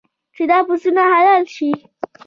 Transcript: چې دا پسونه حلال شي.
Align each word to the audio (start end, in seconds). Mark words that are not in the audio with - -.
چې 0.35 0.43
دا 0.51 0.59
پسونه 0.67 1.01
حلال 1.11 1.43
شي. 1.55 1.69